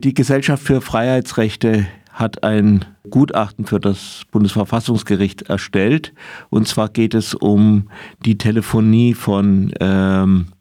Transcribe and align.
Die 0.00 0.14
Gesellschaft 0.14 0.62
für 0.62 0.80
Freiheitsrechte 0.80 1.88
hat 2.12 2.44
ein 2.44 2.84
Gutachten 3.10 3.64
für 3.64 3.80
das 3.80 4.22
Bundesverfassungsgericht 4.30 5.50
erstellt. 5.50 6.14
Und 6.50 6.68
zwar 6.68 6.88
geht 6.88 7.14
es 7.14 7.34
um 7.34 7.90
die 8.24 8.38
Telefonie 8.38 9.14
von 9.14 9.72
ähm, 9.80 10.52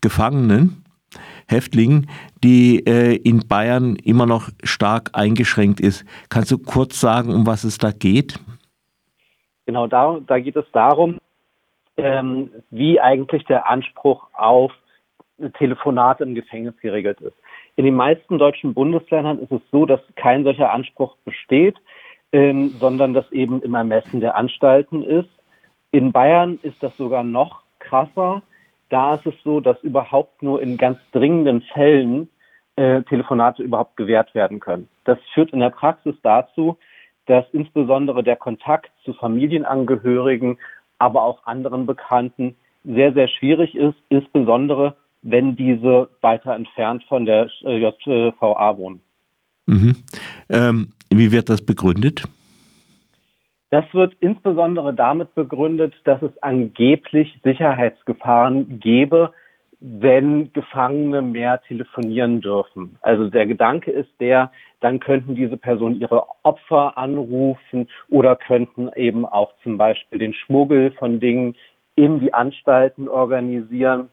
Gefangenen, 0.00 0.84
Häftlingen, 1.48 2.08
die 2.44 2.86
äh, 2.86 3.16
in 3.16 3.48
Bayern 3.48 3.96
immer 3.96 4.26
noch 4.26 4.48
stark 4.62 5.10
eingeschränkt 5.12 5.80
ist. 5.80 6.04
Kannst 6.28 6.52
du 6.52 6.58
kurz 6.58 7.00
sagen, 7.00 7.34
um 7.34 7.48
was 7.48 7.64
es 7.64 7.78
da 7.78 7.90
geht? 7.90 8.38
Genau, 9.66 9.88
da, 9.88 10.20
da 10.24 10.38
geht 10.38 10.54
es 10.54 10.66
darum, 10.72 11.18
ähm, 11.96 12.52
wie 12.70 13.00
eigentlich 13.00 13.44
der 13.46 13.68
Anspruch 13.68 14.28
auf 14.34 14.70
Telefonate 15.58 16.22
im 16.22 16.36
Gefängnis 16.36 16.76
geregelt 16.80 17.20
ist. 17.20 17.34
In 17.78 17.84
den 17.84 17.94
meisten 17.94 18.38
deutschen 18.38 18.74
Bundesländern 18.74 19.38
ist 19.38 19.52
es 19.52 19.60
so, 19.70 19.86
dass 19.86 20.00
kein 20.16 20.42
solcher 20.42 20.72
Anspruch 20.72 21.16
besteht, 21.24 21.76
ähm, 22.32 22.70
sondern 22.70 23.14
dass 23.14 23.30
eben 23.30 23.62
im 23.62 23.76
Ermessen 23.76 24.18
der 24.18 24.34
Anstalten 24.34 25.04
ist. 25.04 25.28
In 25.92 26.10
Bayern 26.10 26.58
ist 26.62 26.82
das 26.82 26.96
sogar 26.96 27.22
noch 27.22 27.62
krasser. 27.78 28.42
Da 28.88 29.14
ist 29.14 29.26
es 29.26 29.34
so, 29.44 29.60
dass 29.60 29.80
überhaupt 29.84 30.42
nur 30.42 30.60
in 30.60 30.76
ganz 30.76 30.98
dringenden 31.12 31.62
Fällen 31.72 32.28
äh, 32.74 33.02
Telefonate 33.02 33.62
überhaupt 33.62 33.96
gewährt 33.96 34.34
werden 34.34 34.58
können. 34.58 34.88
Das 35.04 35.18
führt 35.32 35.52
in 35.52 35.60
der 35.60 35.70
Praxis 35.70 36.16
dazu, 36.24 36.78
dass 37.26 37.44
insbesondere 37.52 38.24
der 38.24 38.34
Kontakt 38.34 38.90
zu 39.04 39.12
Familienangehörigen, 39.12 40.58
aber 40.98 41.22
auch 41.22 41.46
anderen 41.46 41.86
Bekannten 41.86 42.56
sehr, 42.82 43.12
sehr 43.12 43.28
schwierig 43.28 43.76
ist, 43.76 43.98
insbesondere 44.08 44.96
wenn 45.22 45.56
diese 45.56 46.08
weiter 46.20 46.54
entfernt 46.54 47.04
von 47.08 47.26
der 47.26 47.50
äh, 47.64 47.78
JVA 47.78 48.76
wohnen. 48.76 49.00
Mhm. 49.66 49.96
Ähm, 50.48 50.92
wie 51.10 51.32
wird 51.32 51.48
das 51.48 51.64
begründet? 51.64 52.24
Das 53.70 53.84
wird 53.92 54.14
insbesondere 54.20 54.94
damit 54.94 55.34
begründet, 55.34 55.94
dass 56.04 56.22
es 56.22 56.42
angeblich 56.42 57.38
Sicherheitsgefahren 57.44 58.80
gäbe, 58.80 59.32
wenn 59.80 60.52
Gefangene 60.54 61.22
mehr 61.22 61.60
telefonieren 61.62 62.40
dürfen. 62.40 62.96
Also 63.02 63.28
der 63.28 63.46
Gedanke 63.46 63.90
ist 63.90 64.10
der, 64.20 64.50
dann 64.80 65.00
könnten 65.00 65.34
diese 65.34 65.56
Personen 65.56 66.00
ihre 66.00 66.24
Opfer 66.42 66.96
anrufen 66.96 67.88
oder 68.08 68.36
könnten 68.36 68.90
eben 68.96 69.26
auch 69.26 69.52
zum 69.62 69.76
Beispiel 69.76 70.18
den 70.18 70.34
Schmuggel 70.34 70.92
von 70.92 71.20
Dingen 71.20 71.54
in 71.94 72.20
die 72.20 72.32
Anstalten 72.32 73.08
organisieren. 73.08 74.08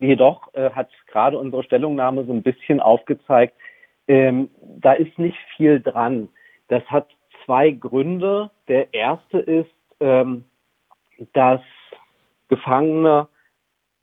Jedoch 0.00 0.54
äh, 0.54 0.70
hat 0.70 0.90
gerade 1.06 1.38
unsere 1.38 1.62
Stellungnahme 1.64 2.24
so 2.24 2.32
ein 2.32 2.42
bisschen 2.42 2.80
aufgezeigt, 2.80 3.54
ähm, 4.06 4.50
da 4.60 4.92
ist 4.92 5.18
nicht 5.18 5.38
viel 5.56 5.80
dran. 5.80 6.28
Das 6.68 6.84
hat 6.86 7.08
zwei 7.44 7.70
Gründe. 7.70 8.50
Der 8.68 8.94
erste 8.94 9.38
ist, 9.38 9.70
ähm, 10.00 10.44
dass 11.32 11.60
Gefangene 12.48 13.28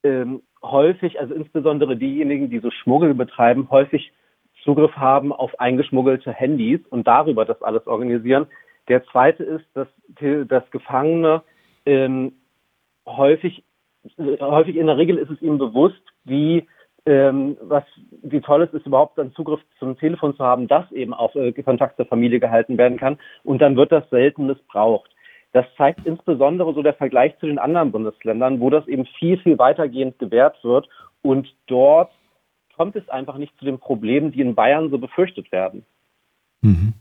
ähm, 0.03 0.43
häufig, 0.61 1.19
also 1.19 1.33
insbesondere 1.33 1.95
diejenigen, 1.95 2.49
die 2.49 2.59
so 2.59 2.71
Schmuggel 2.71 3.13
betreiben, 3.13 3.69
häufig 3.69 4.11
Zugriff 4.63 4.95
haben 4.95 5.31
auf 5.31 5.59
eingeschmuggelte 5.59 6.31
Handys 6.31 6.81
und 6.89 7.07
darüber 7.07 7.45
das 7.45 7.61
alles 7.61 7.85
organisieren. 7.88 8.47
Der 8.88 9.05
zweite 9.05 9.43
ist, 9.43 9.66
dass, 9.73 9.88
dass 10.47 10.69
Gefangene 10.71 11.43
ähm, 11.85 12.33
häufig 13.05 13.63
häufig 14.17 14.75
in 14.75 14.88
der 14.88 14.98
Regel 14.98 15.17
ist 15.17 15.31
es 15.31 15.42
ihm 15.42 15.58
bewusst, 15.58 16.02
wie 16.23 16.67
ähm, 17.06 17.58
was 17.61 17.84
wie 18.23 18.42
toll 18.42 18.64
es 18.64 18.73
ist, 18.73 18.86
überhaupt 18.86 19.17
dann 19.17 19.34
Zugriff 19.34 19.59
zum 19.78 19.97
Telefon 19.97 20.36
zu 20.36 20.44
haben, 20.44 20.67
das 20.67 20.92
eben 20.92 21.14
auf 21.14 21.36
äh, 21.36 21.52
Kontakt 21.52 21.97
zur 21.97 22.08
Familie 22.08 22.39
gehalten 22.39 22.78
werden 22.78 22.97
kann. 22.97 23.17
Und 23.44 23.62
dann 23.62 23.75
wird 23.75 23.92
das 23.92 24.09
selten 24.09 24.47
missbraucht. 24.47 25.09
Das 25.52 25.66
zeigt 25.78 26.06
insbesondere 26.06 26.73
so 26.73 26.81
der 26.81 26.95
Vergleich 26.95 27.38
zu 27.40 27.46
den 27.46 27.59
anderen 27.59 27.91
Bundesländern, 27.91 28.59
wo 28.59 28.69
das 28.69 28.88
eben 28.88 29.06
viel, 29.06 29.38
viel 29.38 29.57
weitergehend 29.57 30.19
gewährt 30.19 30.62
wird. 30.63 30.90
Und 31.22 31.47
dort 31.68 32.12
kommt 32.75 32.96
es 32.96 33.08
einfach 33.08 33.38
nicht 33.38 33.58
zu 33.58 33.66
den 33.66 33.79
Problemen, 33.79 34.31
die 34.31 34.41
in 34.41 34.56
Bayern 34.56 34.90
so 34.90 34.97
befürchtet 34.97 35.52
werden. 35.52 35.85
Mhm. 36.62 36.94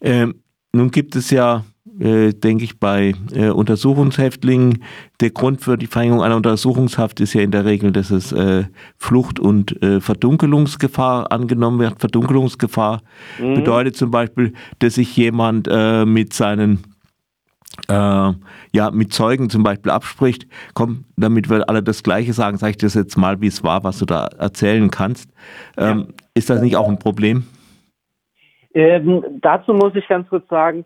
Ähm, 0.00 0.42
nun 0.72 0.90
gibt 0.90 1.14
es 1.14 1.30
ja 1.30 1.64
äh, 2.00 2.32
denke 2.32 2.64
ich, 2.64 2.78
bei 2.78 3.14
äh, 3.34 3.50
Untersuchungshäftlingen. 3.50 4.82
Der 5.20 5.30
Grund 5.30 5.60
für 5.60 5.76
die 5.76 5.86
Verhängung 5.86 6.22
einer 6.22 6.36
Untersuchungshaft 6.36 7.20
ist 7.20 7.34
ja 7.34 7.42
in 7.42 7.50
der 7.50 7.64
Regel, 7.64 7.92
dass 7.92 8.10
es 8.10 8.32
äh, 8.32 8.64
Flucht- 8.96 9.38
und 9.38 9.82
äh, 9.82 10.00
Verdunkelungsgefahr 10.00 11.30
angenommen 11.30 11.78
wird. 11.78 12.00
Verdunkelungsgefahr 12.00 13.02
mhm. 13.40 13.54
bedeutet 13.54 13.96
zum 13.96 14.10
Beispiel, 14.10 14.52
dass 14.78 14.94
sich 14.94 15.16
jemand 15.16 15.68
äh, 15.70 16.04
mit 16.04 16.32
seinen 16.32 16.84
ja, 17.88 18.90
mit 18.92 19.12
Zeugen 19.12 19.48
zum 19.50 19.62
Beispiel 19.62 19.90
abspricht, 19.90 20.46
komm, 20.74 21.04
damit 21.16 21.48
wir 21.48 21.68
alle 21.68 21.82
das 21.82 22.02
Gleiche 22.02 22.32
sagen, 22.34 22.58
sag 22.58 22.70
ich 22.70 22.76
das 22.76 22.94
jetzt 22.94 23.16
mal, 23.16 23.40
wie 23.40 23.46
es 23.46 23.64
war, 23.64 23.82
was 23.82 23.98
du 23.98 24.04
da 24.04 24.26
erzählen 24.38 24.90
kannst. 24.90 25.30
Ähm, 25.78 26.06
ja. 26.08 26.14
Ist 26.34 26.50
das 26.50 26.60
nicht 26.60 26.76
auch 26.76 26.88
ein 26.88 26.98
Problem? 26.98 27.44
Ähm, 28.74 29.22
dazu 29.40 29.74
muss 29.74 29.94
ich 29.94 30.06
ganz 30.08 30.28
kurz 30.28 30.48
sagen, 30.48 30.84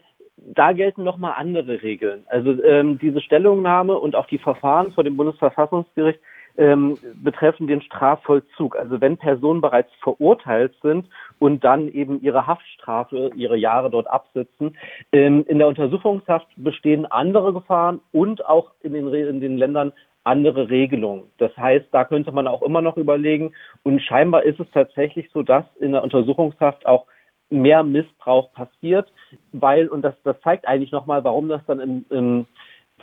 da 0.55 0.73
gelten 0.73 1.05
nochmal 1.05 1.35
andere 1.37 1.83
Regeln. 1.83 2.25
Also 2.29 2.63
ähm, 2.63 2.99
diese 2.99 3.21
Stellungnahme 3.21 3.99
und 3.99 4.15
auch 4.15 4.27
die 4.27 4.39
Verfahren 4.39 4.93
vor 4.93 5.05
dem 5.05 5.17
Bundesverfassungsgericht 5.17 6.21
ähm, 6.59 6.97
betreffen 7.23 7.67
den 7.67 7.83
Strafvollzug. 7.83 8.77
Also 8.77 9.01
wenn 9.01 9.17
Personen 9.17 9.61
bereits 9.61 9.91
verurteilt 10.03 10.75
sind 10.83 11.07
und 11.39 11.65
dann 11.65 11.89
eben 11.89 12.23
ihre 12.23 12.47
Haftstrafe, 12.47 13.31
ihre 13.35 13.57
Jahre 13.57 13.91
dort 13.91 14.09
absitzen. 14.09 14.77
Ähm, 15.13 15.45
in 15.49 15.59
der 15.59 15.69
Untersuchungshaft 15.69 16.47
bestehen 16.57 17.07
andere 17.07 17.53
Gefahren 17.53 18.01
und 18.13 18.45
auch 18.47 18.71
in 18.83 18.93
den, 18.93 19.13
in 19.13 19.41
den 19.41 19.59
Ländern 19.59 19.93
andere 20.25 20.71
Regelungen. 20.71 21.25
Das 21.39 21.57
heißt, 21.57 21.87
da 21.93 22.05
könnte 22.05 22.33
man 22.33 22.49
auch 22.49 22.63
immer 22.63 22.83
noch 22.83 22.97
überlegen. 22.97 23.53
Und 23.85 24.01
scheinbar 24.03 24.43
ist 24.43 24.59
es 24.59 24.67
tatsächlich 24.73 25.31
so, 25.33 25.43
dass 25.43 25.65
in 25.79 25.93
der 25.93 26.03
Untersuchungshaft 26.03 26.85
auch 26.85 27.07
mehr 27.51 27.83
Missbrauch 27.83 28.53
passiert, 28.53 29.13
weil, 29.53 29.89
und 29.89 30.03
das, 30.03 30.15
das 30.25 30.41
zeigt 30.43 30.67
eigentlich 30.67 30.93
nochmal, 30.93 31.25
warum 31.25 31.49
das 31.49 31.63
dann 31.67 31.81
im, 31.81 32.05
im 32.11 32.47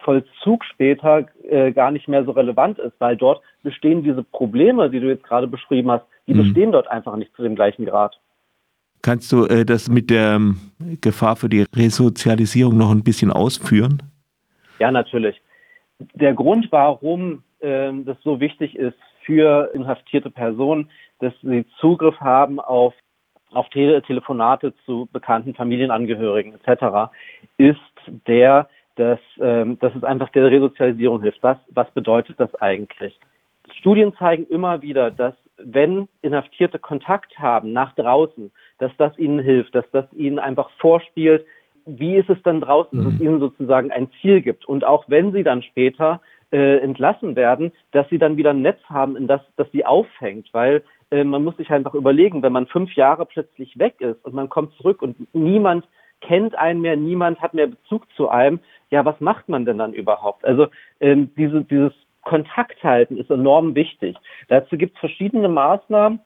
Vollzug 0.04 0.66
später 0.66 1.26
äh, 1.44 1.72
gar 1.72 1.92
nicht 1.92 2.08
mehr 2.08 2.26
so 2.26 2.32
relevant 2.32 2.80
ist, 2.80 2.94
weil 3.00 3.16
dort 3.16 3.42
bestehen 3.64 4.04
diese 4.04 4.24
Probleme, 4.24 4.90
die 4.90 5.00
du 5.00 5.08
jetzt 5.08 5.24
gerade 5.24 5.48
beschrieben 5.48 5.92
hast, 5.92 6.06
die 6.28 6.34
mhm. 6.34 6.40
bestehen 6.40 6.72
dort 6.72 6.88
einfach 6.88 7.16
nicht 7.16 7.34
zu 7.36 7.44
dem 7.44 7.56
gleichen 7.56 7.86
Grad. 7.86 8.20
Kannst 9.02 9.32
du 9.32 9.46
äh, 9.46 9.66
das 9.66 9.90
mit 9.90 10.10
der 10.10 10.36
ähm, 10.36 10.58
Gefahr 11.02 11.36
für 11.36 11.50
die 11.50 11.66
Resozialisierung 11.76 12.78
noch 12.78 12.92
ein 12.92 13.04
bisschen 13.04 13.32
ausführen? 13.32 14.02
Ja, 14.80 14.92
natürlich. 14.92 15.42
Der 16.14 16.34
Grund, 16.34 16.68
warum 16.72 17.44
äh, 17.60 17.92
das 18.06 18.18
so 18.24 18.40
wichtig 18.40 18.76
ist 18.76 18.98
für 19.26 19.72
inhaftierte 19.74 20.30
Personen, 20.30 20.90
dass 21.20 21.34
sie 21.42 21.66
Zugriff 21.80 22.20
haben 22.20 22.60
auf 22.60 22.94
auf 23.54 23.70
Tele 23.70 24.02
Telefonate 24.02 24.74
zu 24.86 25.08
bekannten 25.12 25.54
Familienangehörigen 25.54 26.56
etc., 26.56 27.12
ist 27.58 27.80
der, 28.28 28.68
dass, 28.96 29.20
ähm, 29.40 29.80
dass 29.80 29.96
es 29.96 30.04
einfach 30.04 30.30
der 30.30 30.52
Resozialisierung 30.52 31.22
hilft. 31.22 31.42
Was, 31.42 31.58
was 31.70 31.90
bedeutet 31.92 32.40
das 32.40 32.54
eigentlich? 32.56 33.20
Studien 33.80 34.14
zeigen 34.16 34.46
immer 34.48 34.82
wieder, 34.82 35.12
dass 35.12 35.36
wenn 35.58 36.08
Inhaftierte 36.22 36.80
Kontakt 36.80 37.38
haben 37.40 37.74
nach 37.74 37.94
draußen, 37.96 38.52
dass 38.80 38.92
das 38.98 39.18
ihnen 39.18 39.40
hilft, 39.40 39.76
dass 39.76 39.90
das 39.92 40.06
ihnen 40.14 40.40
einfach 40.40 40.70
vorspielt, 40.80 41.46
wie 41.86 42.16
ist 42.16 42.30
es 42.30 42.42
dann 42.44 42.62
draußen, 42.62 42.98
dass 42.98 43.14
es 43.14 43.20
mhm. 43.20 43.26
ihnen 43.26 43.40
sozusagen 43.40 43.92
ein 43.92 44.10
Ziel 44.22 44.42
gibt. 44.42 44.66
Und 44.66 44.86
auch 44.86 45.06
wenn 45.08 45.32
sie 45.32 45.44
dann 45.44 45.62
später 45.62 46.22
äh, 46.52 46.78
entlassen 46.78 47.36
werden, 47.36 47.72
dass 47.92 48.08
sie 48.10 48.18
dann 48.18 48.38
wieder 48.38 48.52
ein 48.52 48.62
Netz 48.62 48.80
haben, 48.86 49.16
in 49.16 49.28
das, 49.28 49.42
das 49.58 49.68
sie 49.72 49.86
auffängt, 49.86 50.50
weil 50.54 50.84
äh, 51.14 51.24
man 51.24 51.44
muss 51.44 51.56
sich 51.58 51.70
einfach 51.70 51.94
überlegen, 51.94 52.42
wenn 52.42 52.54
man 52.54 52.68
fünf 52.68 52.94
Jahre 52.96 53.26
plötzlich 53.26 53.78
weg 53.78 54.02
ist 54.02 54.26
und 54.26 54.34
man 54.34 54.50
kommt 54.50 54.74
zurück 54.74 55.02
und 55.02 55.16
niemand 55.34 55.88
kennt 56.22 56.58
einen 56.58 56.82
mehr, 56.82 56.96
niemand 56.96 57.40
hat 57.40 57.54
mehr 57.54 57.68
Bezug 57.68 58.08
zu 58.16 58.30
einem, 58.30 58.60
ja, 58.90 59.06
was 59.06 59.20
macht 59.20 59.48
man 59.50 59.66
denn 59.66 59.78
dann 59.78 59.94
überhaupt? 59.94 60.44
Also 60.46 60.68
ähm, 61.00 61.30
diese, 61.36 61.64
dieses 61.64 61.94
Kontakt 62.24 62.84
halten 62.84 63.18
ist 63.18 63.30
enorm 63.30 63.76
wichtig. 63.76 64.16
Dazu 64.48 64.78
gibt 64.78 64.96
es 64.96 65.00
verschiedene 65.00 65.50
Maßnahmen. 65.50 66.20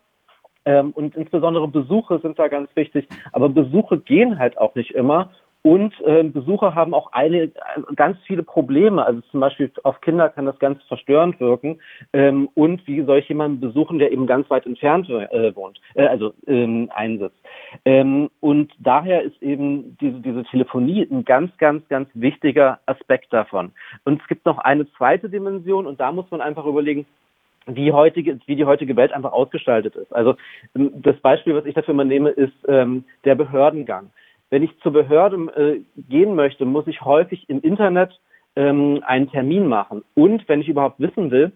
Ähm, 0.65 0.91
und 0.91 1.15
insbesondere 1.15 1.67
Besuche 1.67 2.19
sind 2.19 2.37
da 2.37 2.47
ganz 2.47 2.69
wichtig. 2.75 3.07
Aber 3.31 3.49
Besuche 3.49 3.97
gehen 3.99 4.37
halt 4.37 4.57
auch 4.57 4.75
nicht 4.75 4.91
immer. 4.91 5.31
Und 5.67 5.99
äh, 6.05 6.23
Besucher 6.23 6.75
haben 6.75 6.93
auch 6.93 7.11
eine, 7.11 7.51
ganz 7.97 8.17
viele 8.25 8.41
Probleme. 8.41 9.05
Also 9.05 9.19
zum 9.31 9.41
Beispiel 9.41 9.69
auf 9.83 9.99
Kinder 9.99 10.29
kann 10.29 10.45
das 10.45 10.57
ganz 10.59 10.81
verstörend 10.83 11.41
wirken. 11.41 11.81
Ähm, 12.13 12.47
und 12.53 12.87
wie 12.87 13.01
soll 13.01 13.17
ich 13.17 13.27
jemanden 13.27 13.59
besuchen, 13.59 13.99
der 13.99 14.13
eben 14.13 14.27
ganz 14.27 14.49
weit 14.49 14.65
entfernt 14.65 15.09
äh, 15.09 15.53
wohnt, 15.57 15.81
äh, 15.95 16.07
also 16.07 16.33
ähm, 16.47 16.89
einsitzt. 16.95 17.35
Ähm, 17.83 18.29
und 18.39 18.71
daher 18.79 19.23
ist 19.23 19.43
eben 19.43 19.97
diese, 19.99 20.21
diese 20.21 20.45
Telefonie 20.45 21.05
ein 21.11 21.25
ganz, 21.25 21.51
ganz, 21.57 21.85
ganz 21.89 22.07
wichtiger 22.13 22.79
Aspekt 22.85 23.33
davon. 23.33 23.73
Und 24.05 24.21
es 24.21 24.27
gibt 24.29 24.45
noch 24.45 24.59
eine 24.59 24.89
zweite 24.93 25.27
Dimension 25.27 25.85
und 25.85 25.99
da 25.99 26.13
muss 26.13 26.31
man 26.31 26.39
einfach 26.39 26.65
überlegen, 26.65 27.05
wie 27.65 27.91
heutige, 27.91 28.39
wie 28.45 28.55
die 28.55 28.63
heutige 28.63 28.95
Welt 28.95 29.11
einfach 29.11 29.33
ausgestaltet 29.33 29.97
ist. 29.97 30.13
Also 30.13 30.37
ähm, 30.77 30.93
das 30.95 31.17
Beispiel, 31.17 31.55
was 31.55 31.65
ich 31.65 31.75
dafür 31.75 31.93
mal 31.93 32.05
nehme, 32.05 32.29
ist 32.29 32.55
ähm, 32.69 33.03
der 33.25 33.35
Behördengang. 33.35 34.11
Wenn 34.49 34.63
ich 34.63 34.77
zur 34.79 34.93
Behörde 34.93 35.37
äh, 35.55 36.01
gehen 36.01 36.35
möchte, 36.35 36.65
muss 36.65 36.87
ich 36.87 37.01
häufig 37.01 37.49
im 37.49 37.61
Internet 37.61 38.19
ähm, 38.55 39.03
einen 39.05 39.29
Termin 39.29 39.67
machen. 39.67 40.03
Und 40.15 40.47
wenn 40.47 40.61
ich 40.61 40.69
überhaupt 40.69 40.99
wissen 40.99 41.31
will, 41.31 41.51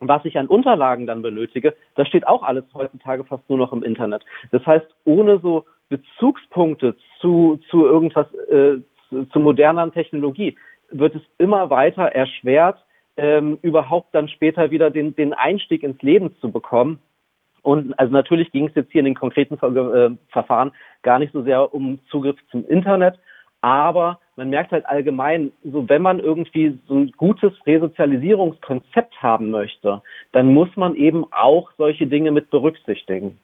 was 0.00 0.24
ich 0.24 0.38
an 0.38 0.46
Unterlagen 0.46 1.06
dann 1.06 1.22
benötige, 1.22 1.74
das 1.96 2.06
steht 2.06 2.26
auch 2.26 2.42
alles 2.42 2.64
heutzutage 2.74 3.24
fast 3.24 3.48
nur 3.48 3.58
noch 3.58 3.72
im 3.72 3.82
Internet. 3.82 4.24
Das 4.52 4.64
heißt, 4.64 4.86
ohne 5.04 5.40
so 5.40 5.64
Bezugspunkte 5.88 6.96
zu, 7.20 7.58
zu 7.70 7.84
irgendwas, 7.84 8.32
äh, 8.48 8.78
zu, 9.08 9.24
zu 9.32 9.40
moderner 9.40 9.90
Technologie, 9.90 10.56
wird 10.90 11.14
es 11.14 11.22
immer 11.38 11.70
weiter 11.70 12.04
erschwert, 12.04 12.78
ähm, 13.16 13.58
überhaupt 13.62 14.14
dann 14.14 14.28
später 14.28 14.70
wieder 14.70 14.90
den, 14.90 15.16
den 15.16 15.34
Einstieg 15.34 15.82
ins 15.82 16.00
Leben 16.02 16.36
zu 16.40 16.52
bekommen. 16.52 17.00
Und 17.68 17.98
also 17.98 18.10
natürlich 18.10 18.50
ging 18.50 18.66
es 18.66 18.74
jetzt 18.74 18.90
hier 18.92 19.00
in 19.00 19.04
den 19.04 19.14
konkreten 19.14 19.58
Ver 19.58 19.68
äh, 19.76 20.10
Verfahren 20.30 20.72
gar 21.02 21.18
nicht 21.18 21.34
so 21.34 21.42
sehr 21.42 21.74
um 21.74 21.98
Zugriff 22.10 22.38
zum 22.50 22.66
Internet, 22.66 23.18
aber 23.60 24.20
man 24.36 24.48
merkt 24.48 24.72
halt 24.72 24.86
allgemein, 24.86 25.52
so 25.62 25.86
wenn 25.86 26.00
man 26.00 26.18
irgendwie 26.18 26.78
so 26.86 26.94
ein 26.94 27.12
gutes 27.18 27.52
Resozialisierungskonzept 27.66 29.22
haben 29.22 29.50
möchte, 29.50 30.00
dann 30.32 30.54
muss 30.54 30.74
man 30.76 30.94
eben 30.94 31.26
auch 31.30 31.70
solche 31.76 32.06
Dinge 32.06 32.30
mit 32.30 32.48
berücksichtigen. 32.48 33.38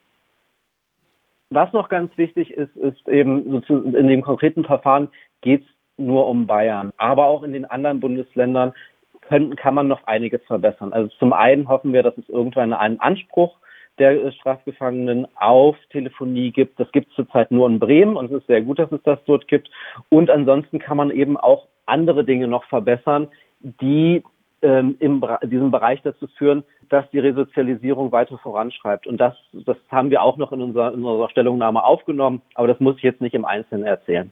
Was 1.50 1.70
noch 1.74 1.90
ganz 1.90 2.16
wichtig 2.16 2.50
ist, 2.50 2.74
ist 2.76 3.06
eben 3.06 3.62
in 3.68 4.08
dem 4.08 4.22
konkreten 4.22 4.64
Verfahren 4.64 5.08
geht 5.42 5.64
es 5.64 5.68
nur 5.98 6.28
um 6.28 6.46
Bayern, 6.46 6.94
aber 6.96 7.26
auch 7.26 7.42
in 7.42 7.52
den 7.52 7.66
anderen 7.66 8.00
Bundesländern 8.00 8.72
können, 9.20 9.54
kann 9.54 9.74
man 9.74 9.86
noch 9.86 10.06
einiges 10.06 10.42
verbessern. 10.46 10.94
Also 10.94 11.10
zum 11.18 11.34
einen 11.34 11.68
hoffen 11.68 11.92
wir, 11.92 12.02
dass 12.02 12.16
es 12.16 12.26
irgendwann 12.30 12.72
einen 12.72 13.00
Anspruch 13.00 13.58
der 13.98 14.32
Strafgefangenen 14.32 15.26
auf 15.36 15.76
Telefonie 15.90 16.50
gibt. 16.50 16.80
Das 16.80 16.90
gibt 16.92 17.10
es 17.10 17.14
zurzeit 17.14 17.50
nur 17.50 17.68
in 17.68 17.78
Bremen 17.78 18.16
und 18.16 18.26
es 18.26 18.40
ist 18.40 18.46
sehr 18.46 18.62
gut, 18.62 18.78
dass 18.78 18.90
es 18.92 19.02
das 19.04 19.18
dort 19.26 19.46
gibt. 19.48 19.70
Und 20.08 20.30
ansonsten 20.30 20.78
kann 20.78 20.96
man 20.96 21.10
eben 21.10 21.36
auch 21.36 21.66
andere 21.86 22.24
Dinge 22.24 22.48
noch 22.48 22.64
verbessern, 22.64 23.28
die 23.60 24.22
ähm, 24.62 24.96
in 24.98 25.22
diesem 25.44 25.70
Bereich 25.70 26.00
dazu 26.02 26.26
führen, 26.38 26.64
dass 26.88 27.08
die 27.10 27.18
Resozialisierung 27.18 28.12
weiter 28.12 28.38
voranschreibt. 28.38 29.06
Und 29.06 29.18
das, 29.18 29.34
das 29.52 29.76
haben 29.90 30.10
wir 30.10 30.22
auch 30.22 30.36
noch 30.36 30.52
in 30.52 30.62
unserer, 30.62 30.92
in 30.92 31.04
unserer 31.04 31.30
Stellungnahme 31.30 31.82
aufgenommen, 31.84 32.42
aber 32.54 32.68
das 32.68 32.80
muss 32.80 32.96
ich 32.96 33.02
jetzt 33.02 33.20
nicht 33.20 33.34
im 33.34 33.44
Einzelnen 33.44 33.84
erzählen. 33.84 34.30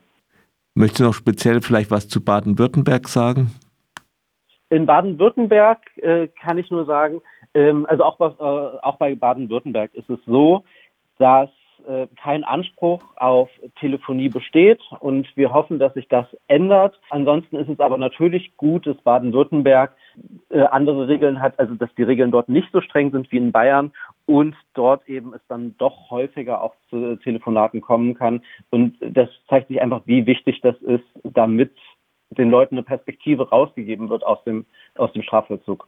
Möchtest 0.75 0.99
du 1.01 1.03
noch 1.05 1.13
speziell 1.13 1.61
vielleicht 1.61 1.91
was 1.91 2.07
zu 2.07 2.23
Baden-Württemberg 2.23 3.07
sagen? 3.07 3.51
In 4.69 4.87
Baden-Württemberg 4.87 5.79
äh, 5.97 6.27
kann 6.27 6.57
ich 6.57 6.71
nur 6.71 6.85
sagen, 6.85 7.21
ähm, 7.53 7.85
also 7.87 8.03
auch, 8.03 8.19
äh, 8.19 8.77
auch 8.81 8.97
bei 8.97 9.15
Baden-Württemberg 9.15 9.93
ist 9.93 10.09
es 10.09 10.19
so, 10.25 10.63
dass 11.17 11.49
äh, 11.87 12.07
kein 12.21 12.43
Anspruch 12.43 13.03
auf 13.17 13.49
Telefonie 13.79 14.29
besteht 14.29 14.79
und 14.99 15.27
wir 15.35 15.51
hoffen, 15.51 15.79
dass 15.79 15.93
sich 15.93 16.07
das 16.07 16.25
ändert. 16.47 16.99
Ansonsten 17.09 17.57
ist 17.57 17.69
es 17.69 17.79
aber 17.79 17.97
natürlich 17.97 18.55
gut, 18.55 18.87
dass 18.87 18.97
Baden-Württemberg 18.97 19.93
äh, 20.49 20.61
andere 20.61 21.07
Regeln 21.07 21.41
hat, 21.41 21.59
also 21.59 21.75
dass 21.75 21.93
die 21.95 22.03
Regeln 22.03 22.31
dort 22.31 22.47
nicht 22.47 22.69
so 22.71 22.79
streng 22.79 23.11
sind 23.11 23.31
wie 23.31 23.37
in 23.37 23.51
Bayern 23.51 23.91
und 24.25 24.55
dort 24.73 25.07
eben 25.09 25.33
es 25.33 25.41
dann 25.47 25.75
doch 25.77 26.09
häufiger 26.09 26.61
auch 26.61 26.73
zu 26.89 27.17
Telefonaten 27.17 27.81
kommen 27.81 28.13
kann. 28.13 28.41
Und 28.69 28.95
das 29.01 29.29
zeigt 29.49 29.67
sich 29.67 29.81
einfach, 29.81 30.01
wie 30.05 30.25
wichtig 30.25 30.61
das 30.61 30.77
ist, 30.83 31.03
damit 31.23 31.73
den 32.29 32.49
Leuten 32.49 32.75
eine 32.75 32.83
Perspektive 32.83 33.49
rausgegeben 33.49 34.09
wird 34.09 34.25
aus 34.25 34.43
dem, 34.45 34.65
aus 34.95 35.11
dem 35.11 35.23
Strafvollzug. 35.23 35.87